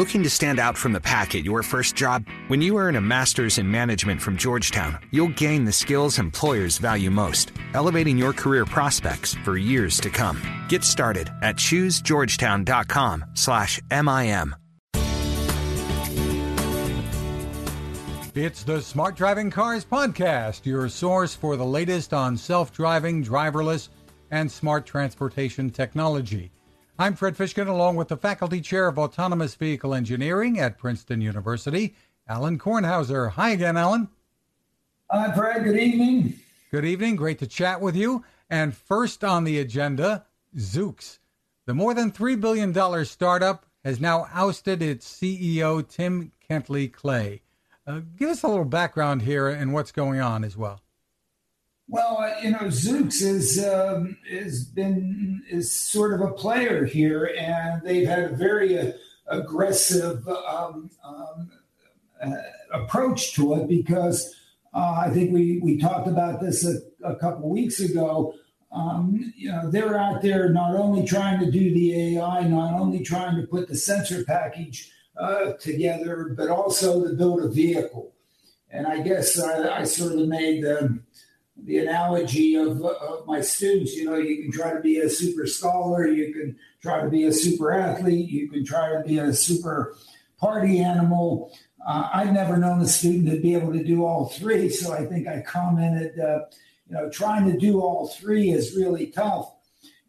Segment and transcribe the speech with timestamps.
[0.00, 2.24] Looking to stand out from the pack at your first job?
[2.48, 7.10] When you earn a master's in management from Georgetown, you'll gain the skills employers value
[7.10, 10.40] most, elevating your career prospects for years to come.
[10.70, 14.54] Get started at choosegeorgetown.com/MIM.
[18.34, 23.90] It's the Smart Driving Cars podcast, your source for the latest on self-driving, driverless,
[24.30, 26.52] and smart transportation technology.
[27.00, 31.96] I'm Fred Fishkin, along with the Faculty Chair of Autonomous Vehicle Engineering at Princeton University,
[32.28, 33.30] Alan Kornhauser.
[33.30, 34.10] Hi again, Alan.
[35.10, 35.64] Hi, Fred.
[35.64, 36.34] Good evening.
[36.70, 37.16] Good evening.
[37.16, 38.22] Great to chat with you.
[38.50, 40.26] And first on the agenda,
[40.58, 41.20] Zoox.
[41.64, 47.40] The more than $3 billion startup has now ousted its CEO, Tim Kentley-Klein.
[47.86, 50.82] Uh, give us a little background here and what's going on as well.
[51.90, 57.34] Well, uh, you know, Zoox is um, is been is sort of a player here,
[57.36, 58.92] and they've had a very uh,
[59.26, 61.50] aggressive um, um,
[62.22, 62.30] uh,
[62.72, 64.32] approach to it because
[64.72, 68.34] uh, I think we we talked about this a, a couple weeks ago.
[68.70, 73.02] Um, you know, they're out there not only trying to do the AI, not only
[73.02, 78.12] trying to put the sensor package uh, together, but also to build a vehicle.
[78.70, 81.00] And I guess I, I sort of made the
[81.64, 83.94] the analogy of, of my students.
[83.94, 87.24] You know, you can try to be a super scholar, you can try to be
[87.24, 89.96] a super athlete, you can try to be a super
[90.38, 91.52] party animal.
[91.86, 95.06] Uh, I've never known a student to be able to do all three, so I
[95.06, 96.40] think I commented, uh,
[96.88, 99.54] you know, trying to do all three is really tough.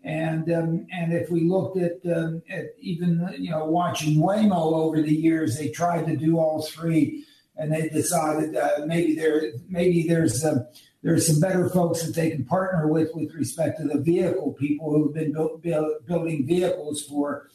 [0.04, 5.00] And um, and if we looked at, um, at even you know watching Waymo over
[5.00, 7.24] the years, they tried to do all three,
[7.56, 10.66] and they decided uh, maybe there maybe there's um,
[11.04, 14.92] there's some better folks that they can partner with with respect to the vehicle people
[14.92, 17.50] who've been build, build, building vehicles for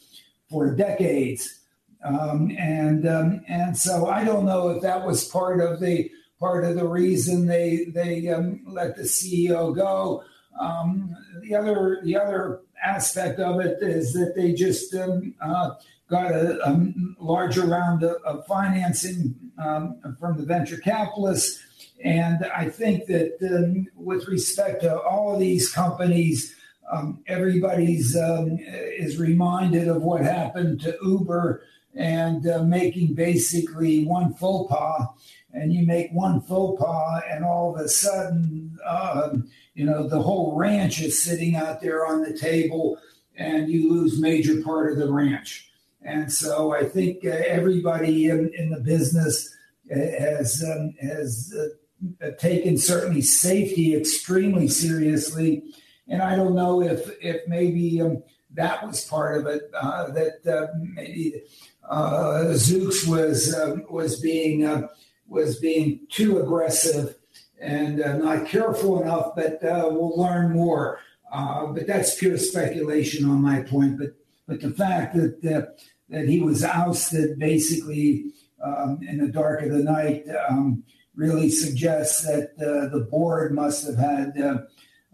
[0.49, 1.61] for decades,
[2.03, 6.65] um, and um, and so I don't know if that was part of the part
[6.65, 10.23] of the reason they they um, let the CEO go.
[10.59, 15.71] Um, the other the other aspect of it is that they just um, uh,
[16.09, 21.63] got a, a, larger round of, of financing um, from the venture capitalists
[22.03, 26.55] and I think that um, with respect to all of these companies,
[26.91, 31.63] um, everybody's um, is reminded of what happened to Uber
[31.95, 35.07] and uh, making basically one faux pas.
[35.53, 40.21] And you make one faux pas, and all of a sudden, um, you know, the
[40.21, 42.99] whole ranch is sitting out there on the table,
[43.35, 45.66] and you lose major part of the ranch.
[46.07, 49.53] And so I think uh, everybody in, in, the business
[49.91, 55.63] uh, has um, has uh, uh, taken certainly safety extremely seriously,
[56.07, 58.23] and I don't know if if maybe um,
[58.53, 59.69] that was part of it.
[59.73, 61.43] Uh, that uh, maybe
[61.89, 64.87] uh, Zoox was um, was being
[65.27, 67.17] was being too aggressive
[67.59, 69.35] and not careful enough.
[69.35, 71.01] But we'll learn more.
[71.29, 73.99] but that's pure speculation on my point.
[73.99, 74.15] But
[74.47, 75.75] but the fact that
[76.09, 78.25] that he was ousted basically
[78.63, 80.23] um, in the dark of the night.
[80.49, 80.83] Um,
[81.17, 84.59] really suggests that uh, the board must have had uh,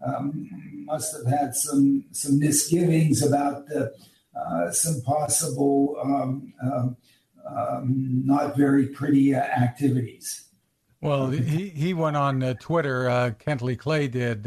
[0.04, 0.48] um,
[0.84, 6.96] must have had some some misgivings about uh, some possible um, um,
[7.46, 10.44] um, not very pretty uh, activities.
[11.00, 13.10] Well, he, he went on uh, Twitter.
[13.10, 14.46] Uh, Kentley-Klein did,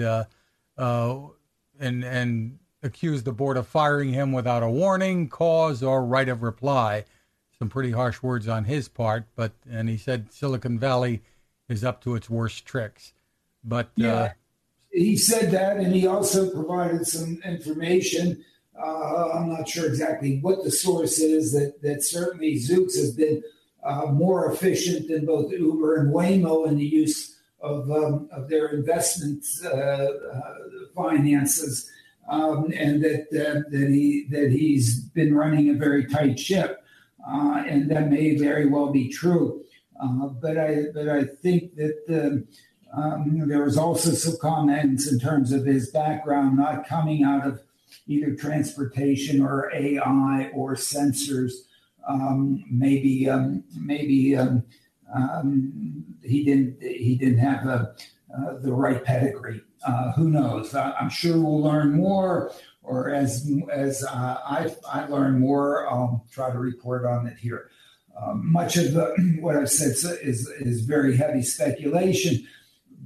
[0.79, 6.41] and and accused the board of firing him without a warning, cause, or right of
[6.41, 7.05] reply.
[7.59, 11.21] Some pretty harsh words on his part, but and he said Silicon Valley
[11.69, 13.13] is up to its worst tricks.
[13.63, 14.29] But yeah, uh,
[14.91, 18.43] he said that, and he also provided some information.
[18.79, 21.51] Uh, I'm not sure exactly what the source is.
[21.51, 23.43] That that certainly Zoox has been
[23.83, 28.67] uh, more efficient than both Uber and Waymo in the use of um, of their
[28.67, 30.53] investment uh, uh,
[30.95, 31.89] finances,
[32.27, 36.83] um, and that uh, that he that he's been running a very tight ship,
[37.25, 39.63] and that may very well be true.
[40.01, 42.47] Uh, but I but I think that um,
[42.93, 47.61] um, there was also some comments in terms of his background not coming out of
[48.07, 51.53] either transportation or AI or sensors.
[52.07, 54.63] Um, maybe um, maybe um,
[56.23, 57.95] he didn't he didn't have a,
[58.35, 59.61] uh, the right pedigree.
[59.85, 60.73] Uh, who knows?
[60.73, 62.51] I, am sure we'll learn more.
[62.83, 67.69] Or as as uh, I I learn more, I'll try to report on it here.
[68.19, 69.91] Um, much of the, what I've said
[70.21, 72.47] is, is very heavy speculation.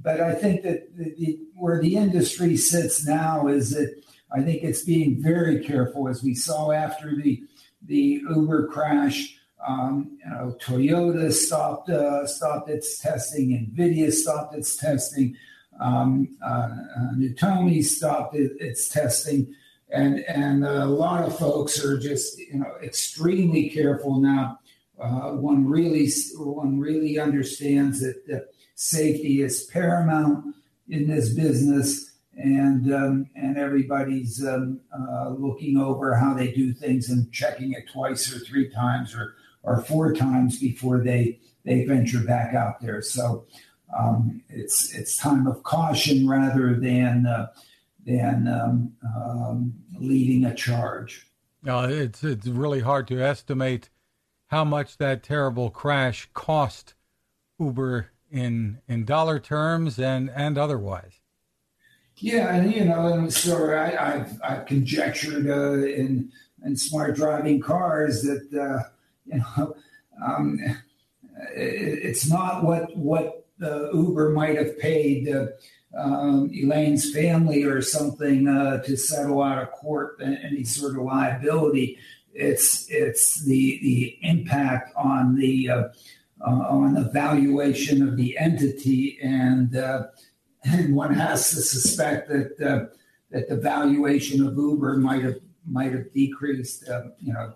[0.00, 4.02] But I think that the, the, where the industry sits now is that
[4.32, 7.42] I think it's being very careful, as we saw after the,
[7.82, 9.36] the Uber crash.
[9.66, 15.36] Um, you know, Toyota stopped uh, stopped its testing, Nvidia stopped its testing,
[15.80, 16.68] um, uh,
[17.16, 19.54] nuTonomy stopped it, its testing,
[19.90, 24.58] and and a lot of folks are just you know extremely careful now.
[25.00, 30.54] Uh, one really one really understands that safety is paramount
[30.88, 37.08] in this business, and um, and everybody's um, uh, looking over how they do things
[37.08, 42.20] and checking it twice or three times or or four times before they they venture
[42.20, 43.00] back out there.
[43.02, 43.46] So
[43.98, 47.48] um, it's it's time of caution rather than uh,
[48.04, 51.26] than um, um, leading a charge.
[51.62, 53.90] No, it's it's really hard to estimate
[54.48, 56.94] how much that terrible crash cost
[57.58, 61.20] Uber in in dollar terms and and otherwise.
[62.16, 66.30] Yeah, and you know, and so I, have I've conjectured uh, in
[66.64, 68.88] in smart driving cars that uh,
[69.26, 69.76] you know
[70.24, 70.58] um,
[71.54, 73.41] it, it's not what what
[73.92, 75.46] Uber might have paid uh,
[75.96, 81.98] um, Elaine's family or something uh, to settle out of court any sort of liability.
[82.34, 85.82] It's it's the the impact on the uh,
[86.40, 90.04] uh, on the valuation of the entity, and uh,
[90.64, 92.86] and one has to suspect that uh,
[93.30, 95.36] that the valuation of Uber might have
[95.66, 97.54] might have decreased, uh, you know,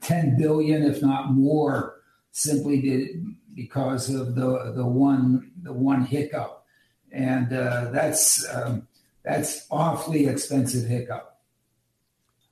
[0.00, 2.00] ten billion, if not more,
[2.32, 6.64] simply to, because of the the one the one hiccup,
[7.12, 8.86] and uh, that's um,
[9.24, 11.38] that's awfully expensive hiccup.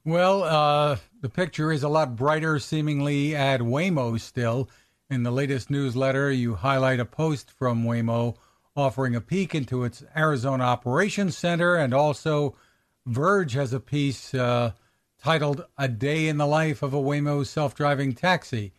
[0.04, 4.68] Well, uh, the picture is a lot brighter, seemingly at Waymo still.
[5.10, 8.34] In the latest newsletter, you highlight a post from Waymo
[8.74, 12.56] offering a peek into its Arizona Operations Center, and also
[13.06, 14.72] Verge has a piece uh,
[15.22, 18.72] titled "A Day in the Life of a Waymo Self-Driving Taxi."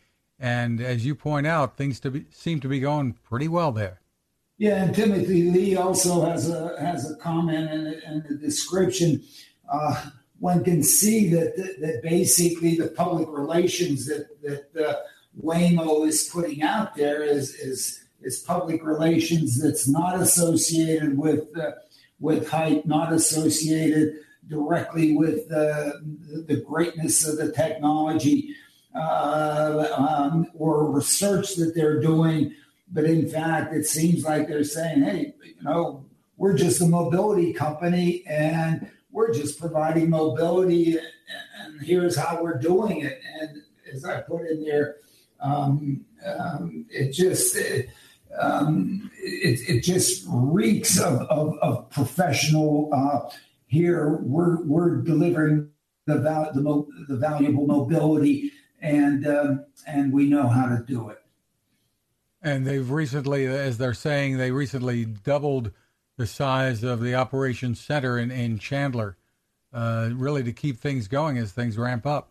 [0.44, 4.02] And as you point out, things to be, seem to be going pretty well there.
[4.58, 7.70] Yeah, and Timothy Lee also has a has a comment
[8.04, 9.22] in the description.
[9.72, 14.96] Uh, one can see that, that, that basically the public relations that that uh,
[15.42, 21.70] Waymo is putting out there is is is public relations that's not associated with uh,
[22.20, 25.92] with hype, not associated directly with uh,
[26.46, 28.54] the greatness of the technology
[28.94, 32.54] uh, um, or research that they're doing.
[32.92, 36.04] But in fact, it seems like they're saying, "Hey, you know,
[36.36, 43.00] we're just a mobility company, and we're just providing mobility, and here's how we're doing
[43.00, 43.62] it." And
[43.92, 44.96] as I put in there
[45.44, 47.90] um, um, it just it,
[48.40, 52.90] um, it, it, just reeks of, of, of professional.
[52.92, 53.30] Uh,
[53.66, 55.68] here we're we're delivering
[56.06, 58.52] the val- the, mo- the valuable mobility,
[58.84, 61.18] and um, and we know how to do it.
[62.42, 65.72] And they've recently, as they're saying, they recently doubled
[66.18, 69.16] the size of the operations center in in Chandler,
[69.72, 72.30] uh, really to keep things going as things ramp up.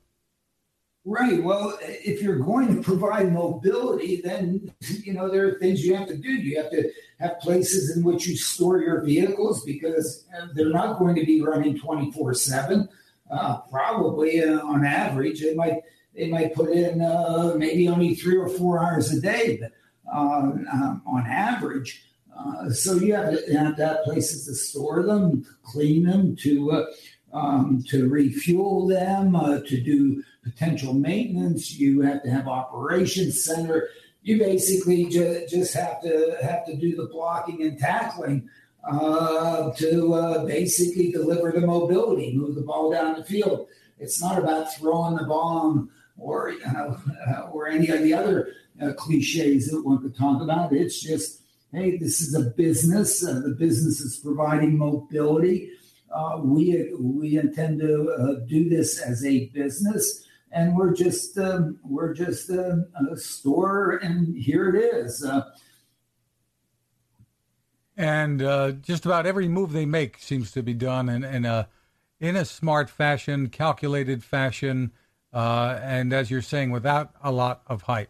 [1.06, 1.44] Right.
[1.44, 4.72] Well, if you're going to provide mobility, then
[5.04, 6.32] you know there are things you have to do.
[6.32, 11.00] You have to have places in which you store your vehicles because uh, they're not
[11.00, 12.88] going to be running 24 seven.
[13.32, 15.82] Uh, probably uh, on average, they might
[16.16, 19.72] they might put in uh, maybe only three or four hours a day, but,
[20.14, 22.04] um, um, on average.
[22.38, 26.72] Uh, so you have to have, to have places to store them, clean them, to
[26.72, 26.86] uh,
[27.32, 31.72] um, to refuel them, uh, to do potential maintenance.
[31.72, 33.90] You have to have operations center.
[34.22, 38.50] You basically ju- just have to have to do the blocking and tackling
[38.88, 43.68] uh, to basically deliver the mobility, move the ball down the field.
[44.00, 46.98] It's not about throwing the bomb or you know,
[47.52, 50.74] or any of the other uh, cliches that one could talk about.
[50.74, 51.42] It's just
[51.72, 53.26] hey, this is a business.
[53.26, 55.72] Uh, the business is providing mobility
[56.14, 61.80] uh, we we intend to uh, do this as a business, and we're just um,
[61.84, 65.24] we're just a, a, store, and here it is.
[65.24, 65.50] Uh,
[67.98, 71.68] and uh, just about every move they make seems to be done in, in a
[72.20, 74.92] in a smart fashion, calculated fashion,
[75.34, 78.10] uh, and as you're saying, without a lot of hype.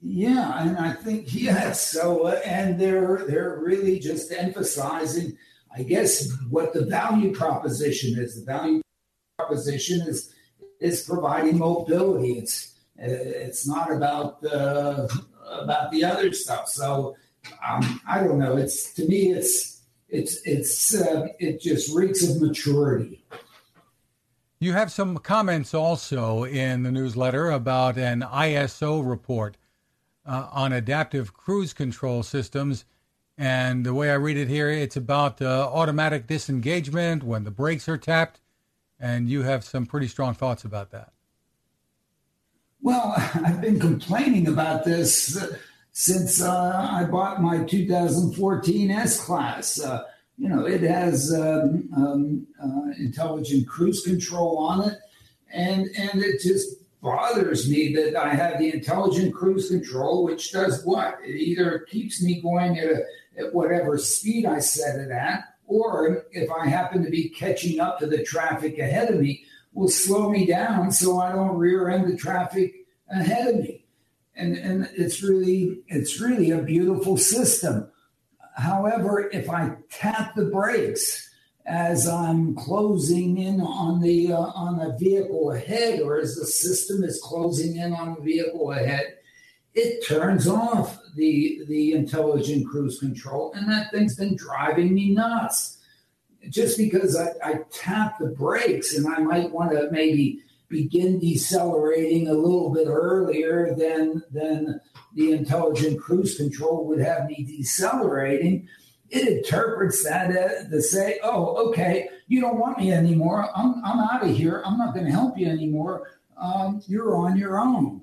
[0.00, 1.90] Yeah, and I think yes.
[1.90, 5.36] So, uh, and they're they're really just emphasizing
[5.76, 8.36] I guess what the value proposition is.
[8.36, 8.80] The value
[9.38, 10.32] proposition is
[10.80, 12.38] is providing mobility.
[12.38, 16.68] It's it's not about the about the other stuff.
[16.68, 17.16] So
[17.66, 18.56] um, I don't know.
[18.56, 23.22] It's to me, it's it's it's uh, it just reeks of maturity.
[24.58, 29.58] You have some comments also in the newsletter about an ISO report
[30.24, 32.86] uh, on adaptive cruise control systems.
[33.36, 37.86] And the way I read it here, it's about uh, automatic disengagement when the brakes
[37.86, 38.40] are tapped.
[38.98, 41.12] And you have some pretty strong thoughts about that.
[42.80, 45.58] Well, I've been complaining about this uh,
[45.92, 49.78] since uh, I bought my 2014 S Class.
[49.78, 50.04] Uh,
[50.38, 54.98] you know, it has um, um, uh, intelligent cruise control on it,
[55.52, 60.84] and and it just bothers me that I have the intelligent cruise control, which does
[60.84, 61.18] what?
[61.24, 63.04] It either keeps me going at, a,
[63.38, 67.98] at whatever speed I set it at, or if I happen to be catching up
[68.00, 72.10] to the traffic ahead of me, will slow me down so I don't rear end
[72.10, 73.84] the traffic ahead of me.
[74.34, 77.88] And, and it's really it's really a beautiful system.
[78.56, 81.30] However, if I tap the brakes
[81.66, 87.04] as I'm closing in on the uh, on the vehicle ahead, or as the system
[87.04, 89.16] is closing in on the vehicle ahead,
[89.74, 95.78] it turns off the the intelligent cruise control, and that thing's been driving me nuts.
[96.48, 102.28] Just because I, I tap the brakes, and I might want to maybe begin decelerating
[102.28, 104.80] a little bit earlier than than
[105.16, 108.68] the intelligent cruise control would have me decelerating,
[109.08, 113.48] it interprets that uh, to say, oh, okay, you don't want me anymore.
[113.56, 114.62] I'm, I'm out of here.
[114.64, 116.10] I'm not going to help you anymore.
[116.36, 118.02] Um, you're on your own.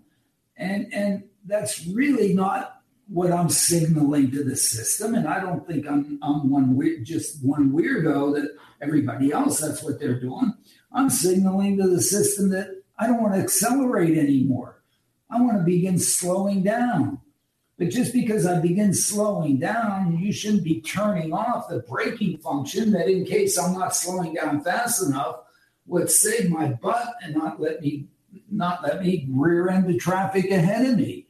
[0.58, 5.14] And, and that's really not what I'm signaling to the system.
[5.14, 10.00] And I don't think I'm, I'm one just one weirdo that everybody else, that's what
[10.00, 10.54] they're doing.
[10.92, 14.83] I'm signaling to the system that I don't want to accelerate anymore.
[15.34, 17.20] I want to begin slowing down.
[17.78, 22.92] But just because I begin slowing down, you shouldn't be turning off the braking function
[22.92, 25.38] that, in case I'm not slowing down fast enough,
[25.88, 28.08] would save my butt and not let me
[28.50, 31.28] not let me rear end the traffic ahead of me.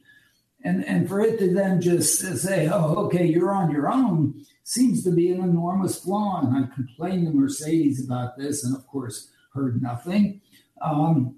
[0.62, 5.02] And and for it to then just say, "Oh, okay, you're on your own," seems
[5.04, 6.40] to be an enormous flaw.
[6.42, 10.40] And I complained to Mercedes about this, and of course heard nothing.
[10.82, 11.36] Um,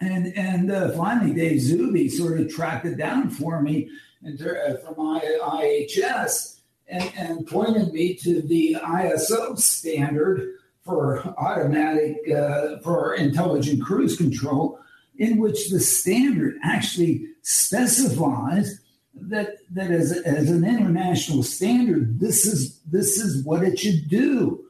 [0.00, 3.90] and and uh, finally, Dave Zuby sort of tracked it down for me
[4.24, 13.14] uh, from IIHS and, and pointed me to the ISO standard for automatic uh, for
[13.14, 14.80] intelligent cruise control,
[15.18, 18.80] in which the standard actually specifies
[19.14, 24.64] that that as, as an international standard, this is this is what it should do.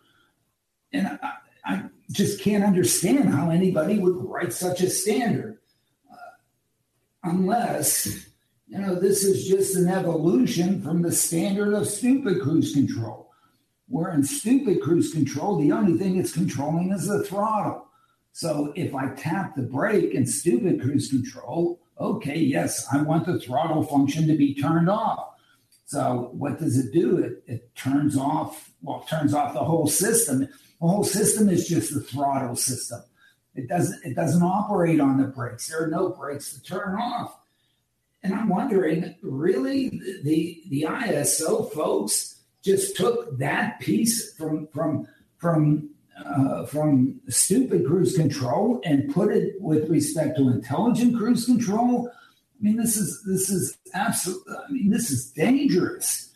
[0.92, 1.32] And I, I
[2.11, 5.59] just can't understand how anybody would write such a standard
[6.11, 6.17] uh,
[7.25, 8.27] unless
[8.67, 13.31] you know this is just an evolution from the standard of stupid cruise control
[13.88, 17.87] where in stupid cruise control the only thing it's controlling is the throttle.
[18.33, 23.41] So if i tap the brake in stupid cruise control okay yes i want the
[23.41, 25.35] throttle function to be turned off
[25.88, 30.49] so what does it do it, it turns off well turns off the whole system
[30.80, 33.02] the whole system is just the throttle system.
[33.54, 35.68] It doesn't it doesn't operate on the brakes.
[35.68, 37.37] There are no brakes to turn off.
[38.23, 45.90] And I'm wondering, really, the the ISO folks just took that piece from from from
[46.25, 52.09] uh, from stupid cruise control and put it with respect to intelligent cruise control.
[52.09, 54.54] I mean, this is this is absolutely.
[54.57, 56.33] I mean, this is dangerous.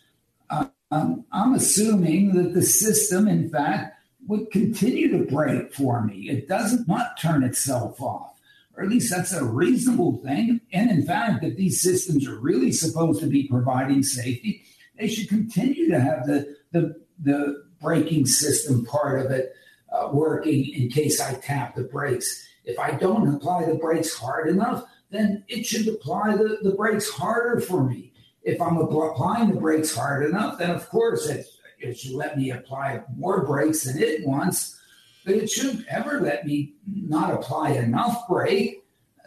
[0.50, 6.28] Uh, um, I'm assuming that the system, in fact, would continue to brake for me.
[6.28, 8.38] It doesn't not turn itself off,
[8.76, 10.60] or at least that's a reasonable thing.
[10.72, 14.64] And in fact, if these systems are really supposed to be providing safety,
[14.98, 19.54] they should continue to have the the, the braking system part of it
[19.92, 22.48] uh, working in case I tap the brakes.
[22.64, 27.08] If I don't apply the brakes hard enough, then it should apply the, the brakes
[27.08, 28.12] harder for me.
[28.42, 32.50] If I'm applying the brakes hard enough, then of course it's it should let me
[32.50, 34.78] apply more brakes than it wants,
[35.24, 38.84] but it shouldn't ever let me not apply enough brake.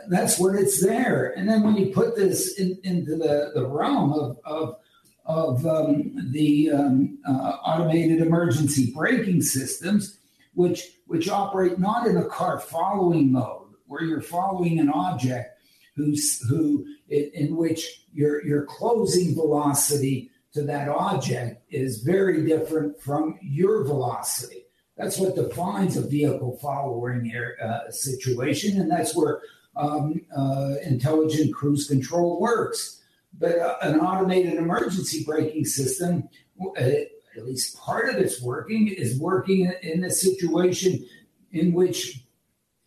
[0.09, 1.33] That's what it's there.
[1.37, 4.77] And then when you put this in, into the, the realm of, of,
[5.25, 10.19] of um, the um, uh, automated emergency braking systems,
[10.53, 15.54] which, which operate not in a car following mode, where you're following an object
[15.95, 23.37] who's, who, in which your, your closing velocity to that object is very different from
[23.41, 24.65] your velocity.
[24.97, 29.41] That's what defines a vehicle following uh, situation, and that's where
[29.75, 33.01] um, uh, intelligent cruise control works.
[33.37, 36.29] But uh, an automated emergency braking system,
[36.61, 41.05] uh, at least part of it's working, is working in a situation
[41.51, 42.24] in which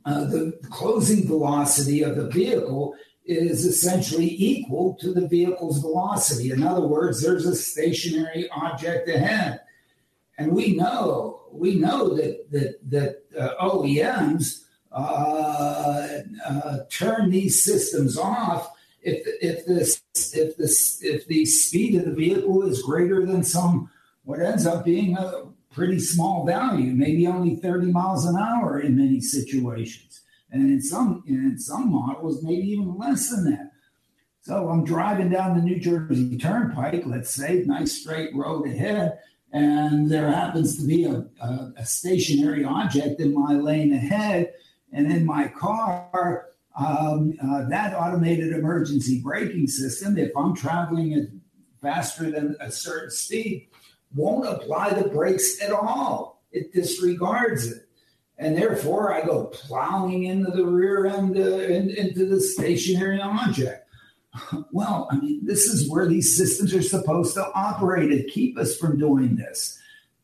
[0.09, 2.95] uh, the closing velocity of the vehicle
[3.27, 6.51] is essentially equal to the vehicle's velocity.
[6.51, 9.61] In other words, there's a stationary object ahead.
[10.39, 16.09] And we know we know that that that uh, OEMs uh,
[16.47, 18.73] uh, turn these systems off
[19.03, 23.91] if if this if this if the speed of the vehicle is greater than some
[24.25, 28.97] what ends up being a pretty small value, maybe only 30 miles an hour in
[28.97, 33.71] many situations, and in some in some models maybe even less than that.
[34.41, 39.19] So I'm driving down the New Jersey Turnpike, let's say, nice straight road ahead,
[39.53, 44.53] and there happens to be a, a, a stationary object in my lane ahead,
[44.93, 46.47] and in my car.
[46.79, 51.25] Um, uh, that automated emergency braking system, if I'm traveling at
[51.83, 53.69] faster than a certain speed,
[54.15, 56.43] won't apply the brakes at all.
[56.51, 57.89] It disregards it.
[58.39, 63.85] And therefore, I go plowing into the rear end, uh, in, into the stationary object.
[64.71, 68.77] Well, I mean, this is where these systems are supposed to operate to keep us
[68.77, 69.77] from doing this.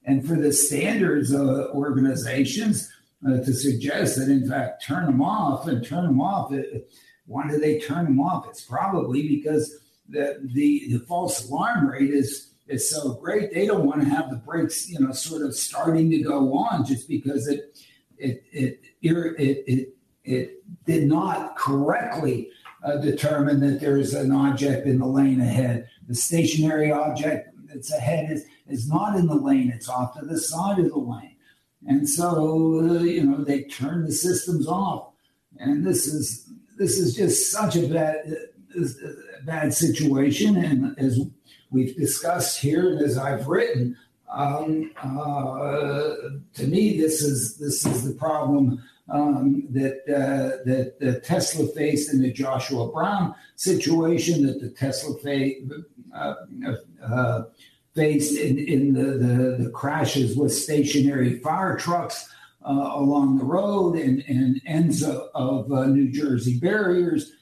[0.05, 2.93] And for the standards uh, organizations
[3.26, 6.93] uh, to suggest that, in fact, turn them off and turn them off, it,
[7.26, 8.47] why do they turn them off?
[8.49, 9.75] It's probably because
[10.09, 13.52] the, the, the false alarm rate is is so great.
[13.52, 16.85] They don't want to have the brakes, you know, sort of starting to go on
[16.85, 17.78] just because it
[18.16, 19.88] it it it it,
[20.25, 22.50] it did not correctly
[22.85, 25.88] uh, determine that there is an object in the lane ahead.
[26.09, 30.38] The stationary object that's ahead is is not in the lane; it's off to the
[30.38, 31.37] side of the lane,
[31.87, 35.12] and so uh, you know they turn the systems off,
[35.59, 38.16] and this is this is just such a bad
[38.78, 38.88] uh,
[39.44, 41.21] bad situation, and as
[41.75, 43.97] we've discussed here and as I've written,
[44.31, 46.14] um, uh,
[46.54, 52.12] to me, this is this is the problem um, that uh, that the Tesla faced
[52.12, 55.52] in the Joshua Brown situation, that the Tesla fa-
[56.14, 56.35] uh,
[57.02, 57.44] uh,
[57.94, 62.29] faced in, in the, the, the, crashes with stationary fire trucks
[62.66, 67.33] uh, along the road and, and ends of, of uh, New Jersey barriers.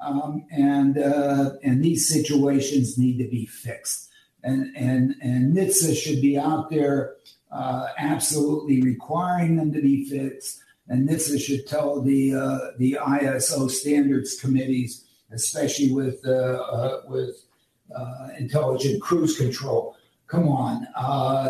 [0.00, 4.08] Um, and uh, and these situations need to be fixed.
[4.42, 7.16] And and and NHTSA should be out there
[7.52, 10.60] uh, absolutely requiring them to be fixed.
[10.88, 17.44] And NHTSA should tell the uh, the ISO standards committees, especially with uh, uh, with
[17.94, 19.96] uh, intelligent cruise control.
[20.28, 20.86] Come on,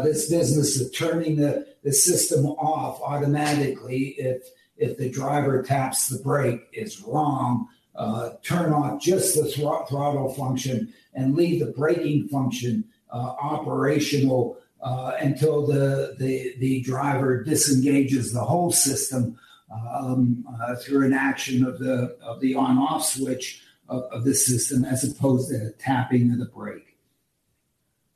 [0.02, 4.42] this business of turning the, the system off automatically if
[4.78, 10.32] if the driver taps the brake is wrong uh, turn off just the thr- throttle
[10.34, 18.32] function and leave the braking function uh, operational uh, until the, the, the driver disengages
[18.32, 19.38] the whole system
[19.70, 24.34] um, uh, through an action of the of the on off switch of, of, the
[24.34, 26.96] system as opposed to tapping of the brake.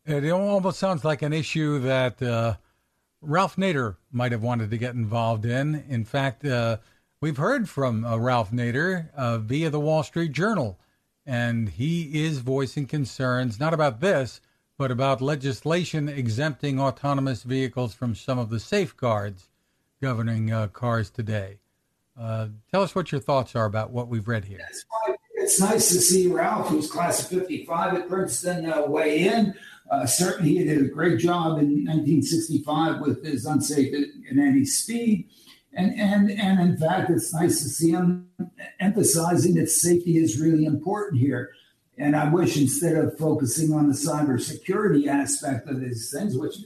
[0.06, 2.56] It almost sounds like an issue that uh,
[3.22, 5.84] Ralph Nader might have wanted to get involved in.
[5.88, 6.78] In fact, uh,
[7.24, 10.78] We've heard from uh, Ralph Nader uh, via the Wall Street Journal,
[11.24, 14.42] and he is voicing concerns not about this,
[14.76, 19.48] but about legislation exempting autonomous vehicles from some of the safeguards
[20.02, 21.60] governing uh, cars today.
[22.14, 24.60] Uh, tell us what your thoughts are about what we've read here.
[25.36, 29.54] It's nice to see Ralph, who's class of 55 at Princeton, uh, weigh in.
[29.90, 35.30] Uh, certainly, he did a great job in 1965 with his unsafe at any speed.
[35.76, 38.28] And, and, and in fact, it's nice to see him
[38.80, 41.50] emphasizing that safety is really important here.
[41.98, 46.56] And I wish instead of focusing on the cybersecurity aspect of these things, which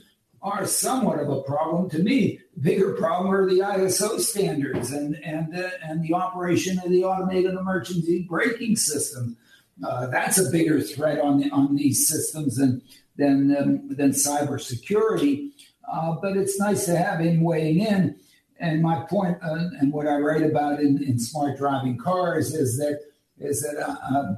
[0.41, 5.55] are somewhat of a problem to me, bigger problem are the ISO standards and and
[5.55, 9.37] uh, and the operation of the automated emergency braking system.
[9.85, 12.81] Uh, that's a bigger threat on the, on these systems than
[13.17, 15.51] than um, than cybersecurity.
[15.91, 18.15] Uh, but it's nice to have him weighing in.
[18.59, 22.77] And my point, uh, and what I write about in, in smart driving cars is
[22.77, 22.99] that
[23.37, 24.35] is that uh, uh,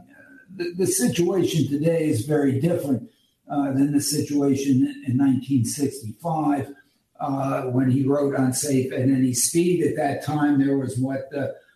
[0.56, 3.10] the, the, situation today is very different
[3.50, 6.72] uh, than the situation in 1965
[7.20, 11.32] uh, when he wrote "Unsafe at Any Speed." At that time, there was what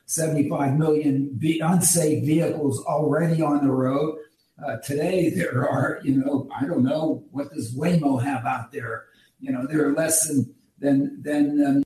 [0.05, 4.19] 75 million unsafe vehicles already on the road.
[4.63, 9.05] Uh, today, there are, you know, I don't know what does Waymo have out there.
[9.39, 11.84] You know, there are less than than than um,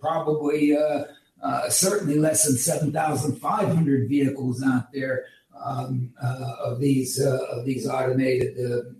[0.00, 1.04] probably uh,
[1.42, 5.24] uh, certainly less than 7,500 vehicles out there
[5.64, 8.56] um, of these of these automated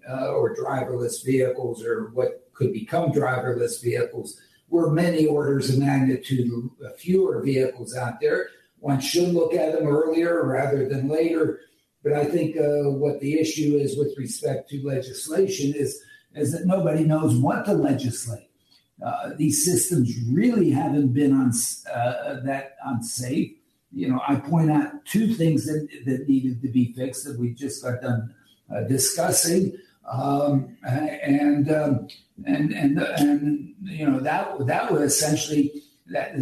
[0.08, 6.50] or driverless vehicles or what could become driverless vehicles were many orders of magnitude
[6.96, 8.48] fewer vehicles out there.
[8.78, 11.60] One should look at them earlier rather than later.
[12.02, 16.02] But I think uh, what the issue is with respect to legislation is,
[16.34, 18.50] is that nobody knows what to legislate.
[19.04, 21.52] Uh, these systems really haven't been on,
[21.92, 23.52] uh, that unsafe.
[23.92, 27.50] You know, I point out two things that, that needed to be fixed that we
[27.50, 28.34] just got done
[28.74, 29.76] uh, discussing.
[30.10, 32.08] Um, and, um,
[32.44, 36.34] and and and you know that that would essentially that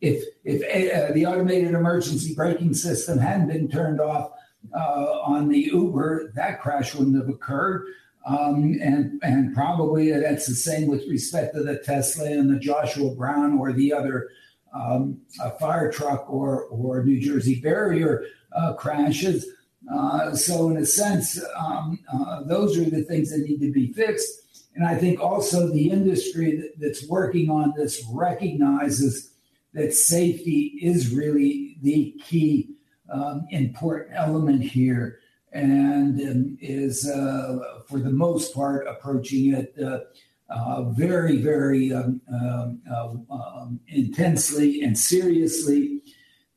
[0.00, 4.30] if if uh, the automated emergency braking system hadn't been turned off
[4.74, 7.86] uh, on the Uber, that crash wouldn't have occurred.
[8.26, 13.14] Um, and and probably that's the same with respect to the Tesla and the Joshua
[13.14, 14.30] Brown or the other
[14.74, 15.20] um,
[15.60, 19.46] fire truck or or New Jersey barrier uh, crashes.
[19.92, 23.92] Uh, so in a sense, um, uh, those are the things that need to be
[23.92, 24.28] fixed.
[24.74, 29.32] And I think also the industry that, that's working on this recognizes
[29.72, 32.70] that safety is really the key
[33.08, 35.20] um, important element here
[35.52, 40.00] and is, uh, for the most part, approaching it uh,
[40.48, 46.00] uh, very, very um, um, uh, um, intensely and seriously.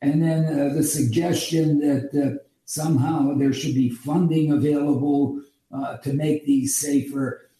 [0.02, 5.42] And then uh, the suggestion that somehow there should be funding available
[6.02, 7.50] to make these safer.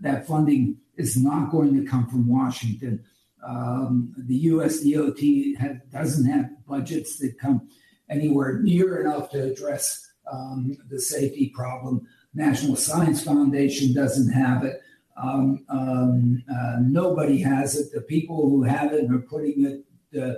[0.00, 3.04] that funding is not going to come from Washington.
[3.46, 4.80] Um, the U.S.
[4.80, 5.20] DOT
[5.58, 7.68] have, doesn't have budgets that come
[8.10, 12.06] anywhere near enough to address um, the safety problem.
[12.34, 14.80] National Science Foundation doesn't have it.
[15.20, 17.92] Um, um, uh, nobody has it.
[17.92, 20.34] The people who have it and are putting it uh,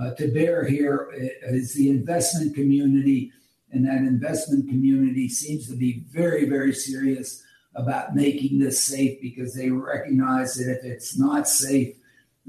[0.00, 3.30] uh, to bear here is the investment community,
[3.70, 7.42] and that investment community seems to be very, very serious
[7.74, 11.94] about making this safe because they recognize that if it's not safe,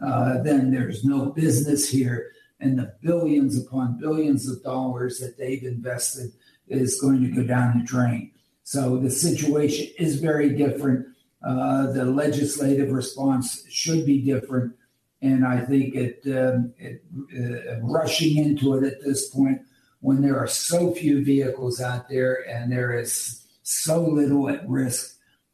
[0.05, 2.31] uh, then there's no business here.
[2.59, 6.31] And the billions upon billions of dollars that they've invested
[6.67, 8.31] is going to go down the drain.
[8.63, 11.07] So the situation is very different.
[11.45, 14.73] Uh, the legislative response should be different.
[15.21, 17.03] And I think it, um, it
[17.37, 19.61] uh, rushing into it at this point
[19.99, 25.13] when there are so few vehicles out there and there is so little at risk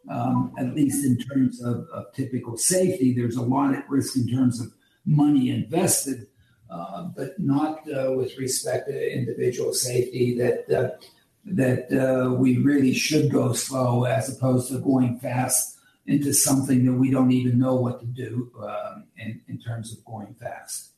[0.10, 3.14] um, at least in terms of, of, typical safety.
[3.14, 4.72] There's a lot at risk in terms of
[5.06, 6.28] money invested,
[6.70, 10.38] uh, but not uh, with respect to individual safety.
[10.38, 11.06] That uh,
[11.46, 15.80] that we really should go slow as opposed to going fast
[16.10, 20.04] into something that we don't even know what to do um, in, in terms of
[20.06, 20.90] going fast.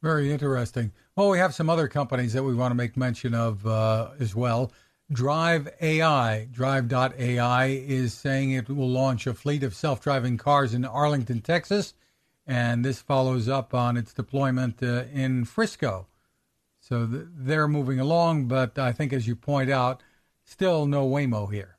[0.00, 0.92] Very interesting.
[1.16, 4.34] Well, we have some other companies that we want to make mention of uh, as
[4.34, 4.72] well.
[5.12, 10.84] Drive AI, Drive.ai, is saying it will launch a fleet of self driving cars in
[10.84, 11.94] Arlington, Texas.
[12.46, 16.08] And this follows up on its deployment uh, in Frisco.
[16.80, 20.02] So th- they're moving along, but I think, as you point out,
[20.44, 21.78] still no Waymo here.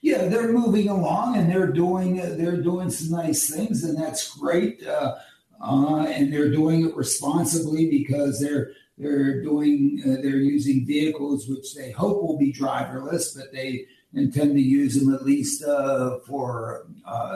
[0.00, 4.32] Yeah, they're moving along and they're doing uh, they're doing some nice things, and that's
[4.36, 4.86] great.
[4.86, 5.16] Uh,
[5.60, 11.74] uh, and they're doing it responsibly because they're they're doing, uh, they're using vehicles which
[11.74, 16.86] they hope will be driverless, but they intend to use them at least uh, for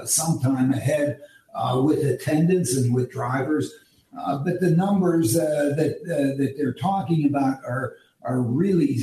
[0.05, 1.21] some time ahead
[1.83, 3.73] with attendants and with drivers.
[4.19, 8.99] Uh, but the numbers uh, that that they're talking about are are really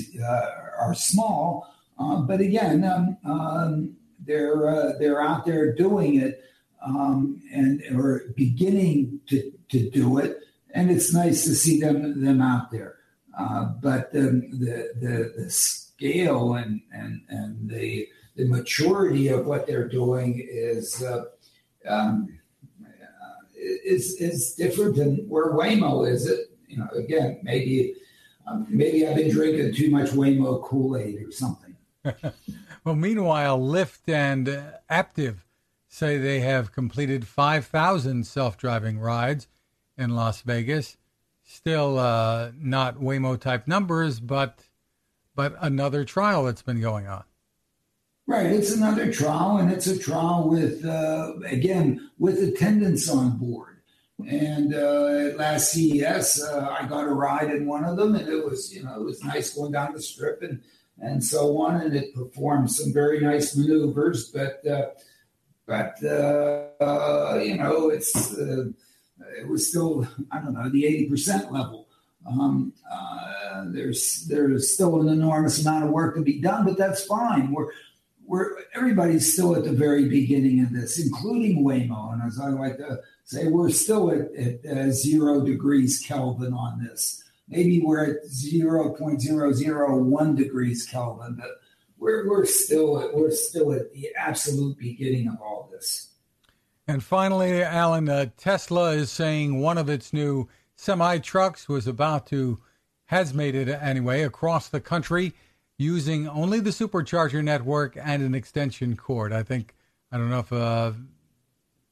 [0.80, 1.74] are small.
[1.98, 6.44] but again, um, um, they're they're out there doing it
[6.86, 10.40] um, and or beginning to to do it
[10.72, 12.96] and it's nice to see them them out there.
[13.38, 19.68] Uh, but the, the, the the scale and and and the the maturity of what
[19.68, 21.26] they're doing is uh,
[21.88, 22.39] um,
[23.60, 26.28] is is different than where Waymo is.
[26.28, 27.96] It you know again maybe
[28.48, 31.76] um, maybe I've been drinking too much Waymo Kool Aid or something.
[32.84, 34.48] well, meanwhile, Lyft and
[34.90, 35.38] Aptiv
[35.88, 39.48] say they have completed 5,000 self driving rides
[39.98, 40.98] in Las Vegas.
[41.44, 44.66] Still uh, not Waymo type numbers, but
[45.36, 47.24] but another trial that's been going on.
[48.30, 53.78] Right, it's another trial, and it's a trial with uh, again with attendants on board.
[54.28, 58.28] And uh, at last CES, uh, I got a ride in one of them, and
[58.30, 60.62] it was you know it was nice going down the strip and
[61.00, 64.30] and so on, and it performed some very nice maneuvers.
[64.30, 64.90] But uh,
[65.66, 71.88] but uh, you know it's it was still, I don't know, the 80% level.
[72.28, 77.04] Um, uh, there's there's still an enormous amount of work to be done, but that's
[77.06, 77.52] fine.
[77.52, 77.72] We're
[78.30, 82.14] we're everybody's still at the very beginning of this, including Waymo.
[82.14, 86.84] And as I like to say, we're still at, at uh, zero degrees Kelvin on
[86.84, 87.24] this.
[87.48, 91.50] Maybe we're at 0.001 degrees Kelvin, but
[91.98, 96.14] we're, we're still we're still at the absolute beginning of all this.
[96.88, 102.28] And finally, Alan, uh, Tesla is saying one of its new semi trucks was about
[102.28, 102.60] to
[103.06, 105.34] has made it anyway across the country
[105.80, 109.34] using only the supercharger network and an extension cord.
[109.34, 109.74] I think
[110.12, 110.92] I don't know if uh,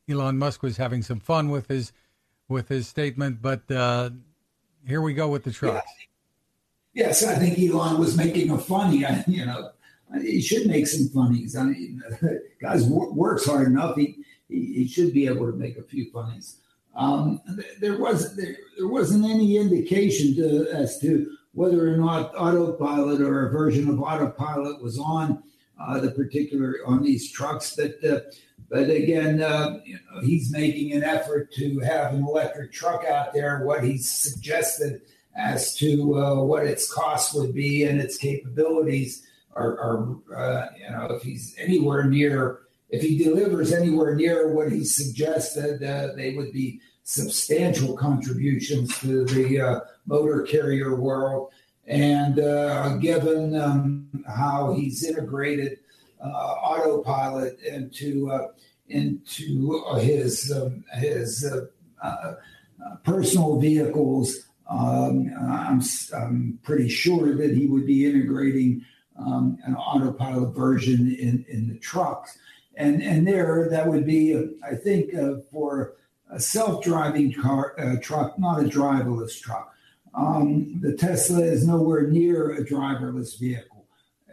[0.10, 1.94] Elon Musk was having some fun with his
[2.50, 4.12] with his statement, but uh,
[4.86, 5.90] here we go with the trucks.
[6.94, 9.06] Yes, I think Elon was making a funny.
[9.28, 9.72] You know,
[10.22, 11.56] he should make some funnies.
[11.56, 12.02] I mean,
[12.62, 13.96] guys works hard enough.
[13.96, 14.18] He,
[14.50, 16.58] he, he should be able to make a few funnies.
[16.96, 17.42] Um,
[17.80, 23.48] there was there, there wasn't any indication to, as to whether or not autopilot or
[23.48, 25.42] a version of autopilot was on
[25.80, 27.76] uh, the particular on these trucks.
[27.76, 28.20] But uh,
[28.70, 33.34] but again, uh, you know, he's making an effort to have an electric truck out
[33.34, 33.66] there.
[33.66, 35.02] What he's suggested
[35.36, 40.92] as to uh, what its cost would be and its capabilities are, are uh, you
[40.92, 42.60] know, if he's anywhere near,
[42.92, 49.24] if he delivers anywhere near what he suggested, uh, they would be substantial contributions to
[49.24, 51.54] the uh, motor carrier world.
[51.86, 55.80] And uh, given um, how he's integrated
[56.22, 58.48] uh, autopilot into uh,
[58.90, 61.46] into his um, his
[63.06, 64.40] personal vehicles,
[64.70, 65.82] um, I'm,
[66.14, 68.84] I'm pretty sure that he would be integrating
[69.18, 72.38] um, an autopilot version in, in the trucks.
[72.76, 75.96] And, and there, that would be, I think, uh, for
[76.30, 79.74] a self-driving car uh, truck, not a driverless truck.
[80.14, 83.86] Um, the Tesla is nowhere near a driverless vehicle.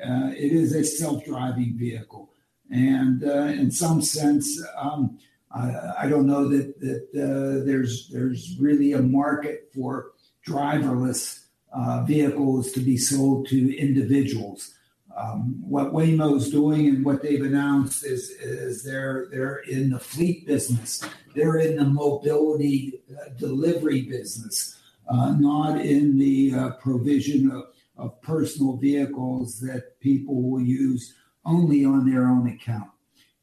[0.02, 2.30] Uh, it is a self-driving vehicle,
[2.70, 5.18] and uh, in some sense, um,
[5.52, 10.12] I, I, don't know that that uh, there's there's really a market for
[10.46, 14.74] driverless uh, vehicles to be sold to individuals.
[15.16, 20.46] Um, what Waymo's doing and what they've announced is, is they're they're in the fleet
[20.46, 21.04] business.
[21.34, 27.64] They're in the mobility uh, delivery business, uh, not in the uh, provision of,
[27.96, 32.90] of personal vehicles that people will use only on their own account.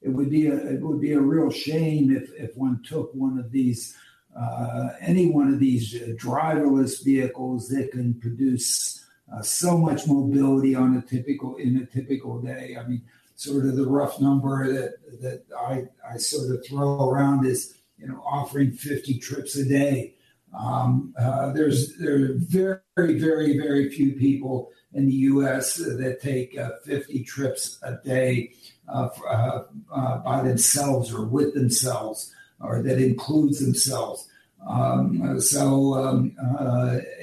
[0.02, 3.38] It would be a it would be a real shame if if one took one
[3.38, 3.96] of these
[4.38, 10.98] uh, any one of these driverless vehicles that can produce uh, so much mobility on
[10.98, 12.78] a typical in a typical day.
[12.80, 13.02] I mean,
[13.36, 18.08] sort of the rough number that that I, I sort of throw around is you
[18.08, 20.16] know offering 50 trips a day.
[20.58, 25.78] Um, uh, there's there are very very very few people in the U.S.
[25.78, 28.52] that take uh, 50 trips a day
[28.90, 29.64] uh, uh,
[29.94, 34.28] uh, by themselves or with themselves, or that includes themselves.
[34.68, 36.36] Um, so um,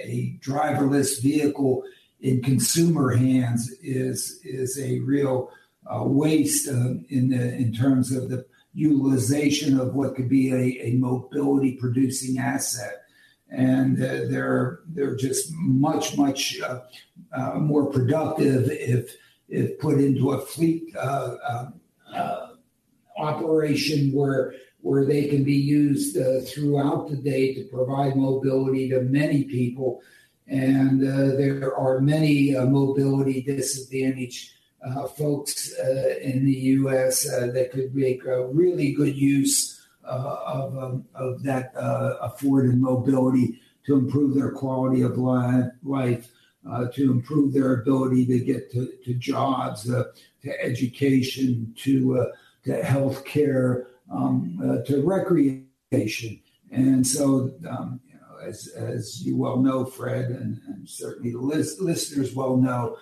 [0.03, 1.85] a driverless vehicle
[2.21, 5.51] in consumer hands is is a real
[5.87, 10.87] uh, waste uh, in the in terms of the utilization of what could be a,
[10.87, 13.05] a mobility producing asset.
[13.51, 16.81] And uh, they're they're just much much uh,
[17.33, 19.17] uh, more productive if
[19.49, 21.67] if put into a fleet uh,
[23.17, 29.45] operation where where they can be used throughout the day to provide mobility to many
[29.45, 30.03] people
[30.49, 34.53] and uh, there are many uh, mobility disadvantaged
[34.85, 37.29] uh, folks uh, in the U.S.
[37.31, 41.73] Uh, that could make really good use uh, of, um, of that
[42.23, 46.29] afforded mobility to improve their quality of life,
[46.93, 52.31] to improve their ability to get to, to jobs, to education, to,
[52.65, 56.41] to health care, um, to recreation.
[56.71, 58.01] And so um,
[58.49, 62.97] as, as you well know, Fred, and, and certainly the list, listeners well know,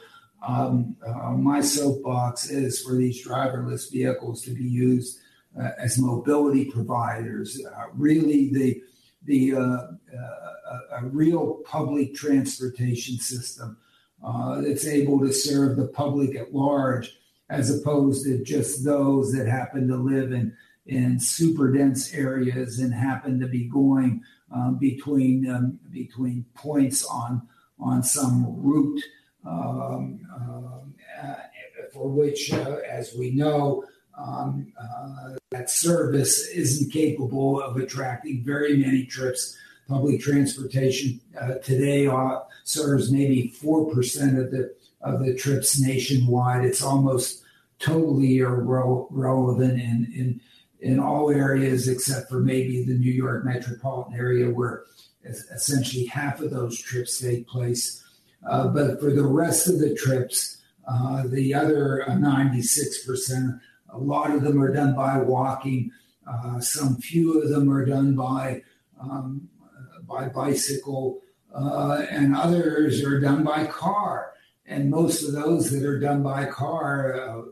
[0.46, 5.18] um, uh, my soapbox is for these driverless vehicles to be used
[5.58, 7.60] uh, as mobility providers.
[7.64, 8.82] Uh, really, the
[9.24, 13.76] the uh, uh, a real public transportation system
[14.24, 17.18] uh, that's able to serve the public at large,
[17.50, 22.94] as opposed to just those that happen to live in in super dense areas and
[22.94, 24.22] happen to be going
[24.54, 27.42] um, between um, between points on
[27.78, 29.02] on some route
[29.44, 31.34] um, uh,
[31.92, 33.84] for which, uh, as we know,
[34.18, 39.56] um, uh, that service isn't capable of attracting very many trips.
[39.88, 46.64] Public transportation uh, today uh, serves maybe four percent of the of the trips nationwide.
[46.64, 47.44] It's almost
[47.78, 50.40] totally irrelevant in, in
[50.86, 54.84] in all areas except for maybe the New York metropolitan area where
[55.24, 58.04] essentially half of those trips take place.
[58.48, 64.42] Uh, but for the rest of the trips, uh, the other 96%, a lot of
[64.42, 65.90] them are done by walking.
[66.26, 68.62] Uh, some few of them are done by
[69.00, 69.48] um,
[70.06, 71.20] by bicycle,
[71.52, 74.32] uh, and others are done by car.
[74.64, 77.42] And most of those that are done by car, uh,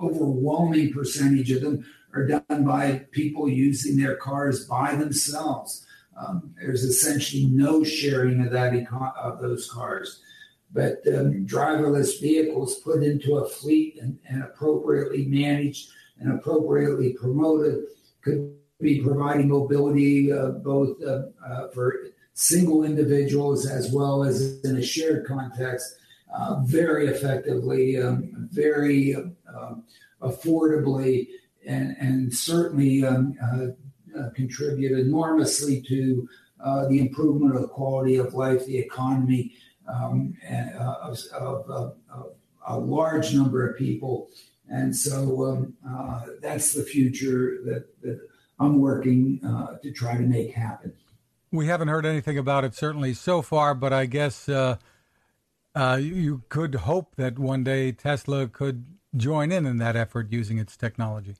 [0.00, 5.86] overwhelming percentage of them are done by people using their cars by themselves.
[6.16, 10.20] Um, there's essentially no sharing of that eco- of those cars.
[10.72, 17.84] But um, driverless vehicles put into a fleet and, and appropriately managed and appropriately promoted
[18.22, 21.94] could be providing mobility uh, both uh, uh, for
[22.34, 25.96] single individuals as well as in a shared context
[26.34, 29.74] uh, very effectively, um, very uh,
[30.20, 31.28] affordably,
[31.66, 36.28] and, and certainly um, uh, uh, contribute enormously to
[36.64, 39.52] uh, the improvement of the quality of life, the economy
[39.86, 41.96] um, and, of, of, of,
[42.66, 44.30] a large number of people.
[44.70, 45.74] And so um,
[46.40, 48.26] that's the future that, that
[48.58, 49.38] I'm working
[49.82, 50.94] to try to make happen.
[51.52, 54.48] We haven't heard anything about it certainly so far, but I guess
[55.74, 60.58] uh, you could hope that one day Tesla could join in in that effort using
[60.58, 61.36] its technology.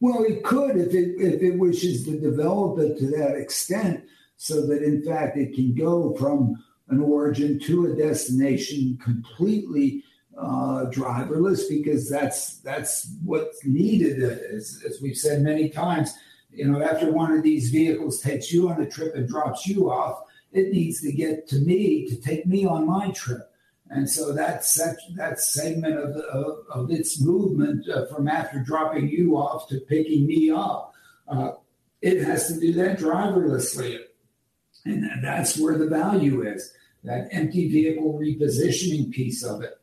[0.00, 4.04] Well, it could if it if it wishes to develop it to that extent,
[4.36, 10.04] so that in fact it can go from an origin to a destination completely
[10.36, 14.22] uh, driverless, because that's that's what's needed.
[14.22, 16.12] As, as we've said many times,
[16.50, 19.90] you know, after one of these vehicles takes you on a trip and drops you
[19.90, 20.20] off,
[20.54, 23.50] it needs to get to me to take me on my trip.
[23.90, 24.64] And so that
[25.16, 30.26] that segment of, of, of its movement uh, from after dropping you off to picking
[30.26, 30.94] me up,
[31.28, 31.52] uh,
[32.00, 33.98] it has to do that driverlessly.
[34.86, 36.72] And that's where the value is
[37.04, 39.78] that empty vehicle repositioning piece of it.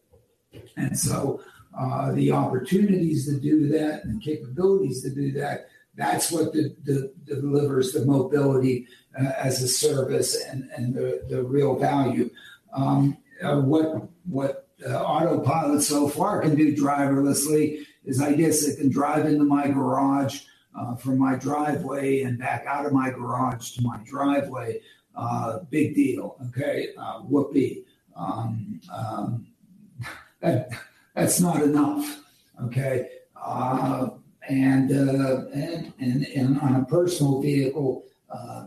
[0.78, 1.42] And so
[1.78, 6.76] uh, the opportunities to do that and the capabilities to do that, that's what the,
[6.84, 12.30] the, delivers the mobility as a service and, and the, the real value.
[12.74, 18.78] Um, uh, what what uh, autopilot so far can do driverlessly is I guess it
[18.78, 20.42] can drive into my garage
[20.78, 24.82] uh, from my driveway and back out of my garage to my driveway.
[25.16, 26.38] Uh, big deal.
[26.48, 27.84] Okay, uh, whoopee.
[28.16, 29.48] Um, um,
[30.40, 30.70] that,
[31.14, 32.22] that's not enough.
[32.64, 34.10] Okay, uh,
[34.48, 38.06] and, and and and on a personal vehicle,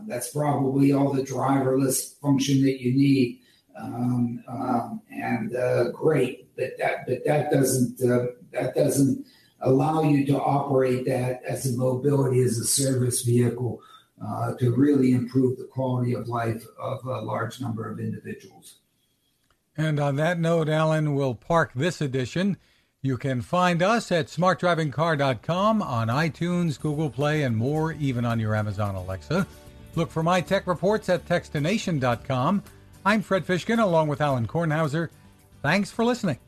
[0.07, 3.41] that's probably all the driverless function that you need
[3.79, 6.47] um, um, and uh, great.
[6.55, 9.25] But that but that doesn't uh, that doesn't
[9.61, 13.81] allow you to operate that as a mobility as a service vehicle
[14.23, 18.75] uh, to really improve the quality of life of a large number of individuals.
[19.77, 22.57] And on that note, Alain, we'll park this edition.
[23.05, 28.55] You can find us at smartdrivingcar.com on iTunes, Google Play, and more, even on your
[28.55, 29.45] Amazon Alexa.
[29.93, 32.63] Look for my tech reports at techstination.com
[33.05, 35.09] I'm Fred Fishkin along with Alain Kornhauser.
[35.61, 36.39] Thanks for listening.